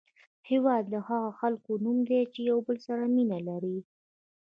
هېواد 0.49 0.83
د 0.89 0.95
هغو 1.07 1.31
خلکو 1.39 1.71
نوم 1.83 1.97
دی 2.09 2.21
چې 2.33 2.39
یو 2.49 2.57
بل 2.67 2.77
سره 2.87 3.03
مینه 3.15 3.39
لري. 3.49 3.77